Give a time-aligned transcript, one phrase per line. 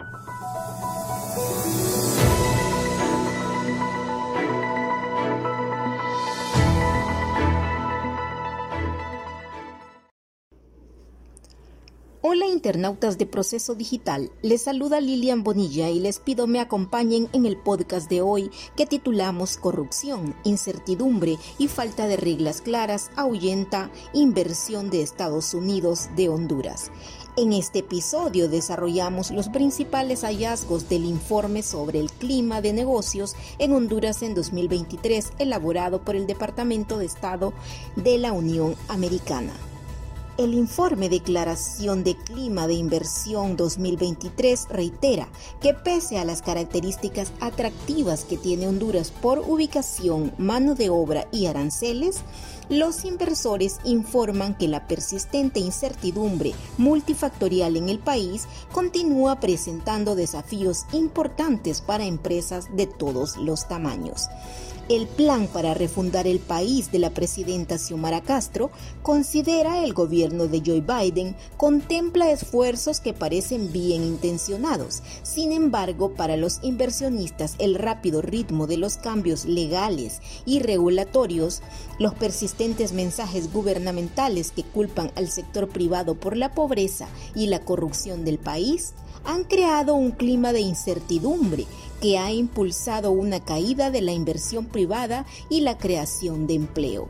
[0.00, 0.39] you
[12.22, 17.46] Hola internautas de Proceso Digital, les saluda Lilian Bonilla y les pido me acompañen en
[17.46, 24.90] el podcast de hoy que titulamos Corrupción, incertidumbre y falta de reglas claras ahuyenta inversión
[24.90, 26.90] de Estados Unidos de Honduras.
[27.38, 33.72] En este episodio desarrollamos los principales hallazgos del informe sobre el clima de negocios en
[33.72, 37.54] Honduras en 2023 elaborado por el Departamento de Estado
[37.96, 39.54] de la Unión Americana.
[40.40, 45.28] El informe Declaración de Clima de Inversión 2023 reitera
[45.60, 51.44] que pese a las características atractivas que tiene Honduras por ubicación, mano de obra y
[51.44, 52.22] aranceles,
[52.70, 61.82] los inversores informan que la persistente incertidumbre multifactorial en el país continúa presentando desafíos importantes
[61.82, 64.28] para empresas de todos los tamaños.
[64.90, 68.72] El plan para refundar el país de la presidenta Xiomara Castro
[69.04, 75.04] considera el gobierno de Joe Biden contempla esfuerzos que parecen bien intencionados.
[75.22, 81.62] Sin embargo, para los inversionistas el rápido ritmo de los cambios legales y regulatorios,
[82.00, 88.24] los persistentes mensajes gubernamentales que culpan al sector privado por la pobreza y la corrupción
[88.24, 91.66] del país han creado un clima de incertidumbre
[92.00, 97.08] que ha impulsado una caída de la inversión privada y la creación de empleo.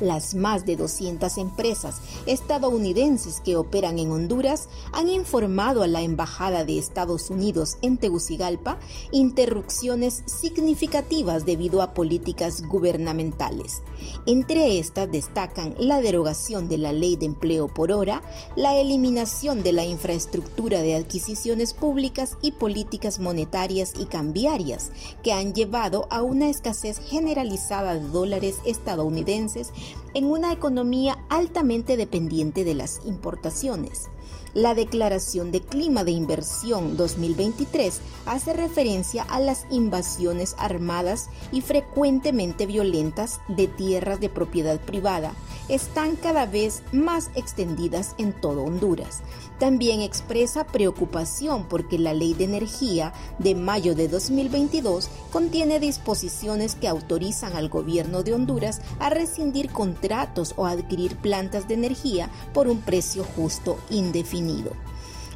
[0.00, 1.96] Las más de 200 empresas
[2.26, 8.78] estadounidenses que operan en Honduras han informado a la Embajada de Estados Unidos en Tegucigalpa
[9.10, 13.82] interrupciones significativas debido a políticas gubernamentales.
[14.26, 18.22] Entre estas destacan la derogación de la ley de empleo por hora,
[18.56, 25.54] la eliminación de la infraestructura de adquisiciones públicas y políticas monetarias y cambiarias que han
[25.54, 29.72] llevado a una escasez generalizada de dólares estadounidenses
[30.14, 34.08] en una economía altamente dependiente de las importaciones.
[34.54, 42.66] La Declaración de Clima de Inversión 2023 hace referencia a las invasiones armadas y frecuentemente
[42.66, 45.34] violentas de tierras de propiedad privada.
[45.68, 49.20] Están cada vez más extendidas en todo Honduras.
[49.58, 56.88] También expresa preocupación porque la Ley de Energía de mayo de 2022 contiene disposiciones que
[56.88, 62.80] autorizan al gobierno de Honduras a rescindir contratos o adquirir plantas de energía por un
[62.80, 63.78] precio justo
[64.18, 64.72] indefinido.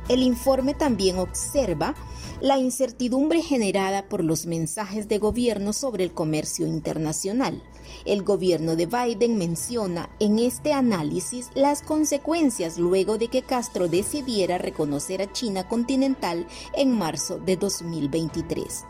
[0.09, 1.95] El informe también observa
[2.41, 7.63] la incertidumbre generada por los mensajes de gobierno sobre el comercio internacional.
[8.05, 14.59] El gobierno de Biden menciona en este análisis las consecuencias luego de que Castro decidiera
[14.59, 18.85] reconocer a China continental en marzo de 2023.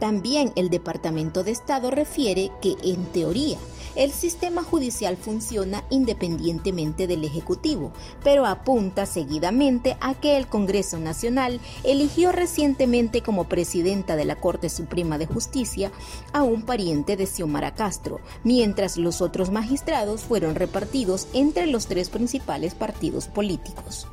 [0.00, 3.58] También el Departamento de Estado refiere que, en teoría,
[3.94, 11.60] el sistema judicial funciona independientemente del Ejecutivo, pero apunta seguidamente a que el Congreso Nacional
[11.84, 15.90] eligió recientemente como presidenta de la Corte Suprema de Justicia
[16.32, 22.10] a un pariente de Xiomara Castro, mientras los otros magistrados fueron repartidos entre los tres
[22.10, 24.06] principales partidos políticos.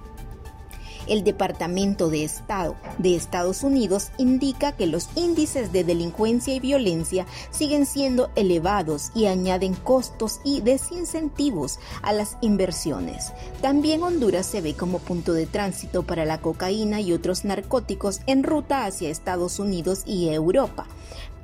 [1.07, 7.25] El Departamento de Estado de Estados Unidos indica que los índices de delincuencia y violencia
[7.51, 13.33] siguen siendo elevados y añaden costos y desincentivos a las inversiones.
[13.61, 18.43] También Honduras se ve como punto de tránsito para la cocaína y otros narcóticos en
[18.43, 20.87] ruta hacia Estados Unidos y Europa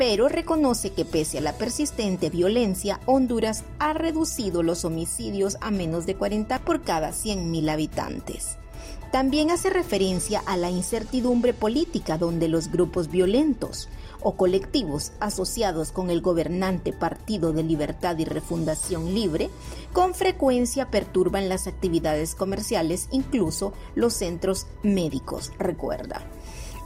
[0.01, 6.07] pero reconoce que pese a la persistente violencia, Honduras ha reducido los homicidios a menos
[6.07, 8.57] de 40 por cada 100.000 habitantes.
[9.11, 13.89] También hace referencia a la incertidumbre política donde los grupos violentos
[14.21, 19.49] o colectivos asociados con el gobernante Partido de Libertad y Refundación Libre
[19.91, 26.21] con frecuencia perturban las actividades comerciales, incluso los centros médicos, recuerda.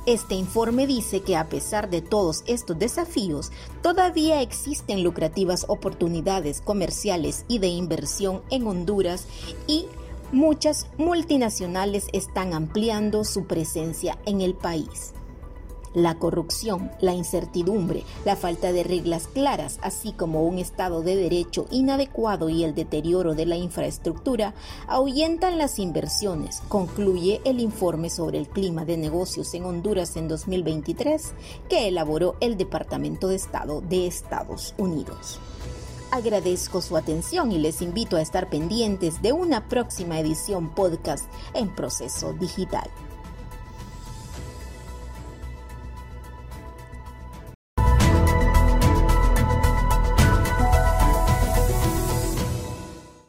[0.05, 3.51] Este informe dice que a pesar de todos estos desafíos,
[3.81, 9.25] todavía existen lucrativas oportunidades comerciales y de inversión en Honduras
[9.65, 9.87] y
[10.35, 15.13] muchas multinacionales están ampliando su presencia en el país.
[15.93, 21.67] La corrupción, la incertidumbre, la falta de reglas claras, así como un Estado de Derecho
[21.71, 24.53] inadecuado y el deterioro de la infraestructura,
[24.87, 31.33] ahuyentan las inversiones, concluye el informe sobre el clima de negocios en Honduras en 2023
[31.69, 35.39] que elaboró el Departamento de Estado de Estados Unidos.
[36.11, 41.73] Agradezco su atención y les invito a estar pendientes de una próxima edición podcast en
[41.73, 42.89] proceso digital.